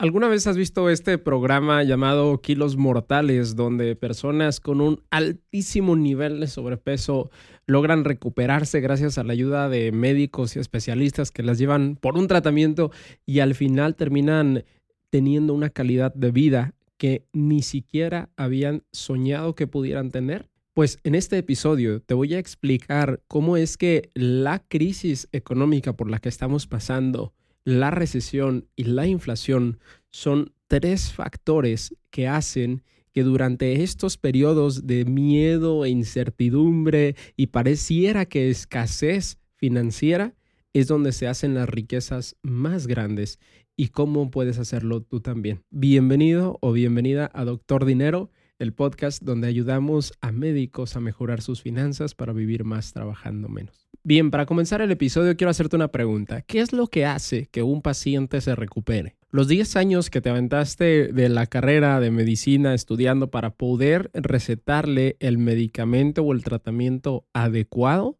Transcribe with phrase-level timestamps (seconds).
[0.00, 6.38] ¿Alguna vez has visto este programa llamado Kilos Mortales, donde personas con un altísimo nivel
[6.38, 7.32] de sobrepeso
[7.66, 12.28] logran recuperarse gracias a la ayuda de médicos y especialistas que las llevan por un
[12.28, 12.92] tratamiento
[13.26, 14.64] y al final terminan
[15.10, 20.48] teniendo una calidad de vida que ni siquiera habían soñado que pudieran tener?
[20.74, 26.08] Pues en este episodio te voy a explicar cómo es que la crisis económica por
[26.08, 27.32] la que estamos pasando
[27.64, 29.78] la recesión y la inflación
[30.10, 38.26] son tres factores que hacen que durante estos periodos de miedo e incertidumbre y pareciera
[38.26, 40.34] que escasez financiera
[40.72, 43.38] es donde se hacen las riquezas más grandes
[43.76, 45.62] y cómo puedes hacerlo tú también.
[45.70, 51.62] Bienvenido o bienvenida a Doctor Dinero, el podcast donde ayudamos a médicos a mejorar sus
[51.62, 53.87] finanzas para vivir más trabajando menos.
[54.04, 56.42] Bien, para comenzar el episodio quiero hacerte una pregunta.
[56.42, 59.16] ¿Qué es lo que hace que un paciente se recupere?
[59.30, 65.16] Los 10 años que te aventaste de la carrera de medicina estudiando para poder recetarle
[65.20, 68.18] el medicamento o el tratamiento adecuado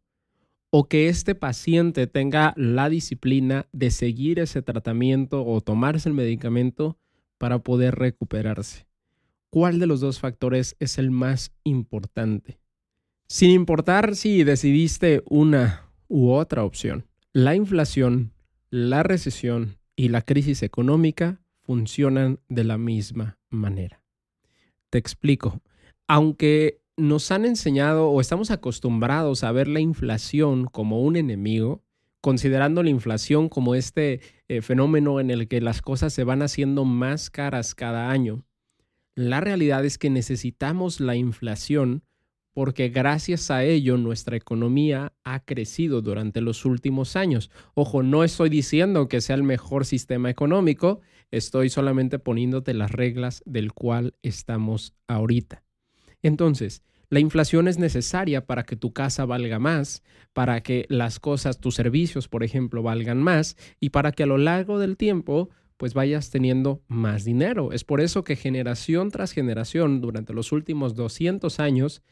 [0.71, 6.99] o que este paciente tenga la disciplina de seguir ese tratamiento o tomarse el medicamento
[7.39, 8.87] para poder recuperarse.
[9.49, 12.61] ¿Cuál de los dos factores es el más importante?
[13.31, 18.33] Sin importar si decidiste una u otra opción, la inflación,
[18.71, 24.03] la recesión y la crisis económica funcionan de la misma manera.
[24.89, 25.61] Te explico.
[26.07, 31.85] Aunque nos han enseñado o estamos acostumbrados a ver la inflación como un enemigo,
[32.23, 36.87] considerando la inflación como este eh, fenómeno en el que las cosas se van haciendo
[36.87, 38.47] más caras cada año,
[39.15, 42.05] la realidad es que necesitamos la inflación
[42.53, 47.51] porque gracias a ello nuestra economía ha crecido durante los últimos años.
[47.75, 53.43] Ojo, no estoy diciendo que sea el mejor sistema económico, estoy solamente poniéndote las reglas
[53.47, 55.63] del cual estamos ahorita.
[56.23, 60.03] Entonces, la inflación es necesaria para que tu casa valga más,
[60.35, 64.37] para que las cosas, tus servicios, por ejemplo, valgan más y para que a lo
[64.37, 67.73] largo del tiempo pues vayas teniendo más dinero.
[67.73, 72.03] Es por eso que generación tras generación, durante los últimos 200 años,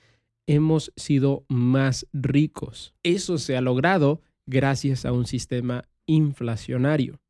[0.46, 2.94] hemos sido más ricos.
[3.02, 7.20] Eso se ha logrado gracias a un sistema inflacionario.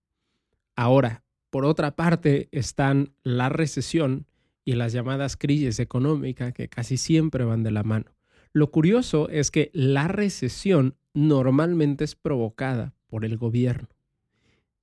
[0.77, 4.27] Ahora, por otra parte, están la recesión
[4.65, 8.17] y las llamadas crisis económicas que casi siempre van de la mano.
[8.53, 13.89] Lo curioso es que la recesión normalmente es provocada por el gobierno.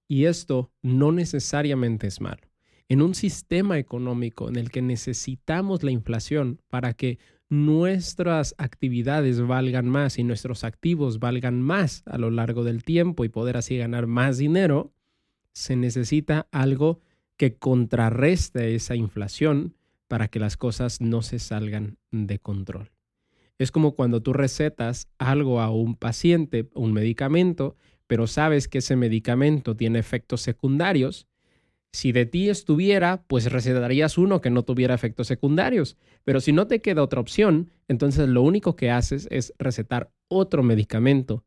[0.08, 2.42] Y esto no necesariamente es malo.
[2.88, 7.18] En un sistema económico en el que necesitamos la inflación para que
[7.54, 13.30] nuestras actividades valgan más y nuestros activos valgan más a lo largo del tiempo y
[13.30, 14.92] poder así ganar más dinero,
[15.54, 17.02] se necesita algo
[17.38, 19.76] que contrarreste esa inflación
[20.08, 22.92] para que las cosas no se salgan de control.
[23.60, 27.76] Es como cuando tú recetas algo a un paciente, un medicamento,
[28.08, 31.28] pero sabes que ese medicamento tiene efectos secundarios
[31.94, 35.96] si de ti estuviera, pues recetarías uno que no tuviera efectos secundarios.
[36.24, 40.64] Pero si no te queda otra opción, entonces lo único que haces es recetar otro
[40.64, 41.46] medicamento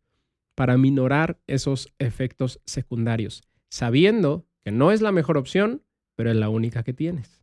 [0.54, 5.82] para minorar esos efectos secundarios, sabiendo que no es la mejor opción,
[6.14, 7.42] pero es la única que tienes.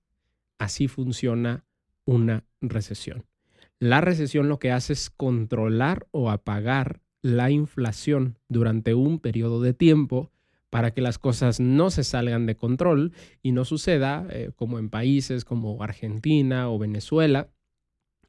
[0.57, 1.65] Así funciona
[2.05, 3.25] una recesión.
[3.79, 9.73] La recesión lo que hace es controlar o apagar la inflación durante un periodo de
[9.73, 10.31] tiempo
[10.73, 13.13] para que las cosas no se salgan de control
[13.43, 17.51] y no suceda eh, como en países como Argentina o Venezuela,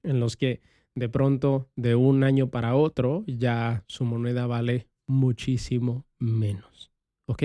[0.02, 0.60] en los que
[0.94, 6.92] de pronto de un año para otro ya su moneda vale muchísimo menos.
[7.26, 7.44] ¿Ok?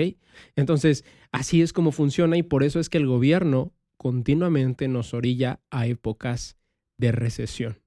[0.54, 5.60] Entonces, así es como funciona y por eso es que el gobierno continuamente nos orilla
[5.70, 6.58] a épocas
[6.98, 7.78] de recesión.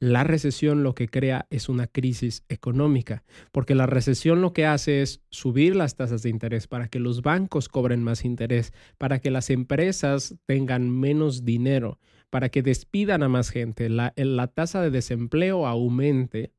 [0.00, 5.02] La recesión lo que crea es una crisis económica, porque la recesión lo que hace
[5.02, 9.32] es subir las tasas de interés para que los bancos cobren más interés, para que
[9.32, 11.98] las empresas tengan menos dinero,
[12.30, 16.52] para que despidan a más gente, la, la tasa de desempleo aumente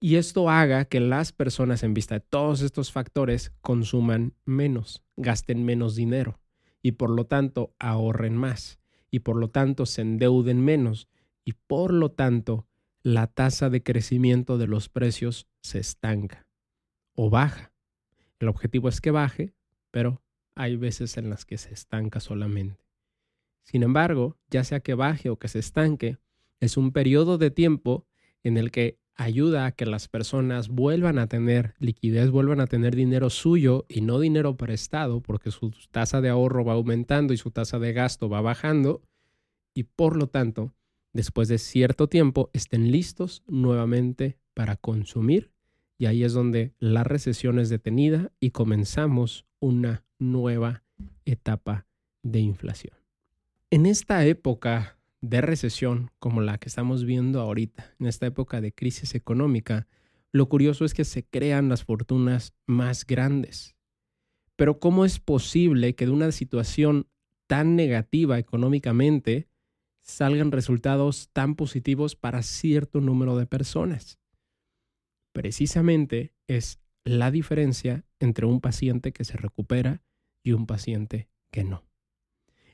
[0.00, 5.64] y esto haga que las personas en vista de todos estos factores consuman menos, gasten
[5.64, 6.40] menos dinero
[6.82, 8.78] y por lo tanto ahorren más
[9.10, 11.08] y por lo tanto se endeuden menos
[11.48, 12.66] y por lo tanto
[13.02, 16.46] la tasa de crecimiento de los precios se estanca
[17.14, 17.72] o baja.
[18.38, 19.54] El objetivo es que baje,
[19.90, 20.20] pero
[20.54, 22.84] hay veces en las que se estanca solamente.
[23.62, 26.18] Sin embargo, ya sea que baje o que se estanque,
[26.60, 28.06] es un periodo de tiempo
[28.42, 32.94] en el que ayuda a que las personas vuelvan a tener liquidez, vuelvan a tener
[32.94, 37.50] dinero suyo y no dinero prestado, porque su tasa de ahorro va aumentando y su
[37.50, 39.00] tasa de gasto va bajando,
[39.72, 40.74] y por lo tanto,
[41.18, 45.50] después de cierto tiempo, estén listos nuevamente para consumir,
[45.98, 50.84] y ahí es donde la recesión es detenida y comenzamos una nueva
[51.24, 51.88] etapa
[52.22, 52.96] de inflación.
[53.68, 58.72] En esta época de recesión como la que estamos viendo ahorita, en esta época de
[58.72, 59.88] crisis económica,
[60.30, 63.74] lo curioso es que se crean las fortunas más grandes.
[64.54, 67.08] Pero ¿cómo es posible que de una situación
[67.48, 69.47] tan negativa económicamente
[70.08, 74.18] salgan resultados tan positivos para cierto número de personas?
[75.32, 80.02] Precisamente es la diferencia entre un paciente que se recupera
[80.42, 81.88] y un paciente que no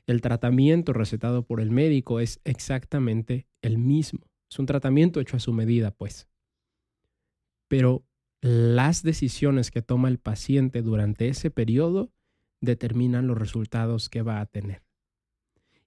[0.07, 4.27] el tratamiento recetado por el médico es exactamente el mismo.
[4.49, 6.29] Es un tratamiento hecho a su medida, pues.
[7.67, 8.05] Pero
[8.41, 12.13] las decisiones que toma el paciente durante ese periodo
[12.61, 14.84] determinan los resultados que va a tener.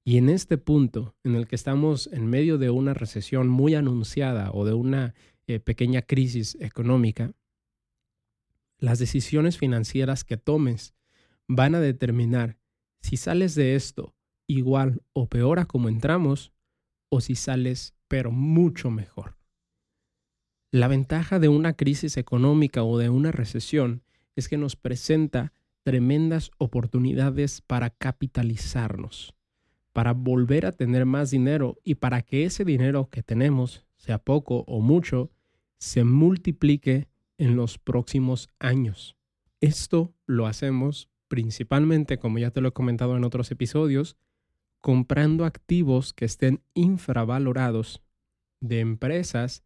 [0.09, 4.51] Y en este punto en el que estamos en medio de una recesión muy anunciada
[4.53, 5.15] o de una
[5.47, 7.35] eh, pequeña crisis económica,
[8.79, 10.95] las decisiones financieras que tomes
[11.47, 12.57] van a determinar
[13.03, 14.15] si sales de esto
[14.47, 16.55] igual o peor a como entramos,
[17.11, 19.37] o si sales pero mucho mejor.
[20.73, 24.03] La ventaja de una crisis económica o de una recesión
[24.37, 25.53] es que nos presenta
[25.83, 29.35] tremendas oportunidades para capitalizarnos,
[29.93, 34.65] para volver a tener más dinero y para que ese dinero que tenemos, sea poco
[34.67, 35.31] o mucho,
[35.79, 37.09] se multiplique
[37.39, 39.17] en los próximos años.
[39.61, 44.17] Esto lo hacemos principalmente, como ya te lo he comentado en otros episodios,
[44.81, 48.03] comprando activos que estén infravalorados
[48.61, 49.63] de empresas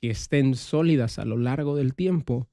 [0.00, 2.48] que estén sólidas a lo largo del tiempo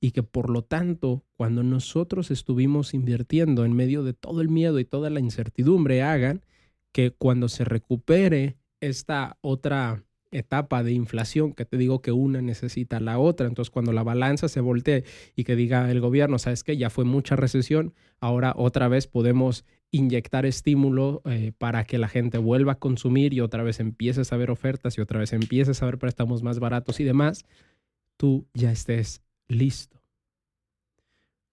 [0.00, 4.78] y que por lo tanto, cuando nosotros estuvimos invirtiendo en medio de todo el miedo
[4.78, 6.42] y toda la incertidumbre, hagan
[6.92, 13.00] que cuando se recupere esta otra etapa de inflación, que te digo que una necesita
[13.00, 13.46] la otra.
[13.46, 15.04] Entonces, cuando la balanza se voltee
[15.34, 19.64] y que diga el gobierno, sabes que ya fue mucha recesión, ahora otra vez podemos
[19.90, 24.36] inyectar estímulo eh, para que la gente vuelva a consumir y otra vez empieces a
[24.36, 27.44] ver ofertas y otra vez empieces a ver préstamos más baratos y demás,
[28.16, 29.97] tú ya estés listo.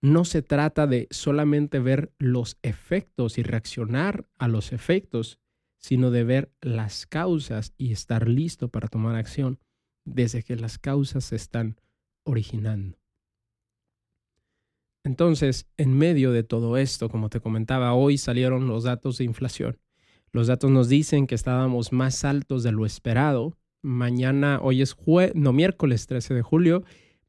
[0.06, 5.40] No se trata de solamente ver los efectos y reaccionar a los efectos,
[5.80, 9.58] sino de ver las causas y estar listo para tomar acción
[10.06, 11.82] desde que las causas se están
[12.24, 13.00] originando.
[15.04, 19.80] Entonces, en medio de todo esto, como te comentaba, hoy salieron los datos de inflación.
[20.32, 23.58] Los datos nos dicen que estábamos más altos de lo esperado.
[23.82, 26.84] Mañana, hoy es jue no, miércoles 13 de julio,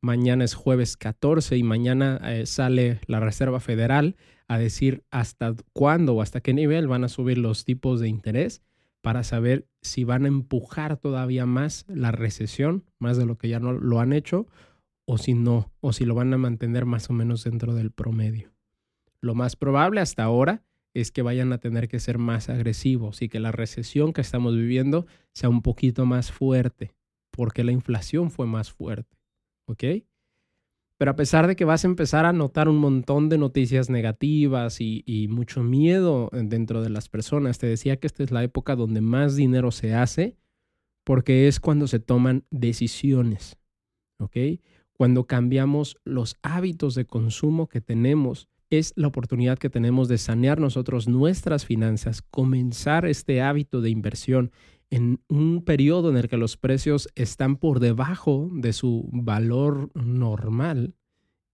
[0.07, 4.15] mañana es jueves 14 y mañana eh, sale la Reserva Federal
[4.47, 8.63] a decir hasta cuándo o hasta qué nivel van a subir los tipos de interés
[9.01, 13.59] para saber si van a empujar todavía más la recesión, más de lo que ya
[13.59, 14.47] no lo han hecho,
[15.07, 18.53] o si no, o si lo van a mantener más o menos dentro del promedio.
[19.21, 20.63] Lo más probable hasta ahora
[20.95, 24.55] es que vayan a tener que ser más agresivos y que la recesión que estamos
[24.55, 26.95] viviendo sea un poquito más fuerte,
[27.33, 29.16] porque la inflación fue más fuerte.
[29.67, 29.85] ¿Ok?
[30.99, 34.81] Pero a pesar de que vas a empezar a notar un montón de noticias negativas
[34.81, 39.03] y, mucho miedo dentro de las personas, te decía que esta es la época donde
[39.03, 40.37] más dinero se hace
[41.05, 43.59] porque es cuando se toman decisiones,
[44.19, 44.37] ¿ok?
[44.93, 50.59] Cuando cambiamos los hábitos de consumo que tenemos, es la oportunidad que tenemos de sanear
[50.59, 54.51] nosotros nuestras finanzas, comenzar este hábito de inversión
[54.91, 60.95] en un periodo en el que los precios están por debajo de su valor normal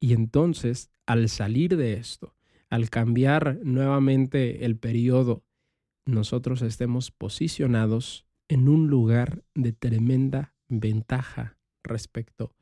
[0.00, 2.34] y entonces al salir de esto,
[2.68, 5.44] al cambiar nuevamente el periodo,
[6.04, 12.54] nosotros estemos posicionados en un lugar de tremenda ventaja respecto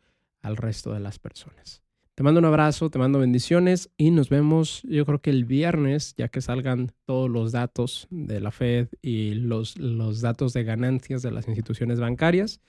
[0.42, 1.82] al resto de las personas.
[2.20, 6.14] Te mando un abrazo, te mando bendiciones y nos vemos yo creo que el viernes,
[6.18, 11.22] ya que salgan todos los datos de la Fed y los, los datos de ganancias
[11.22, 12.60] de las instituciones bancarias.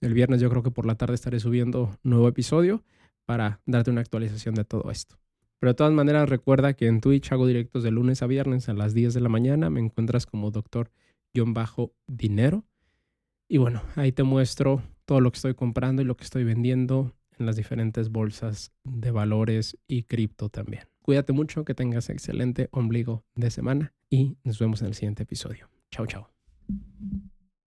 [0.00, 2.84] El viernes yo creo que por la tarde estaré subiendo nuevo episodio
[3.24, 5.18] para darte una actualización de todo esto.
[5.58, 8.74] Pero de todas maneras recuerda que en Twitch hago directos de lunes a viernes a
[8.74, 9.70] las 10 de la mañana.
[9.70, 12.64] Me encuentras como doctor-dinero.
[13.48, 17.17] Y bueno, ahí te muestro todo lo que estoy comprando y lo que estoy vendiendo
[17.38, 20.84] en las diferentes bolsas de valores y cripto también.
[21.02, 25.70] Cuídate mucho, que tengas excelente ombligo de semana y nos vemos en el siguiente episodio.
[25.90, 26.30] Chao, chao.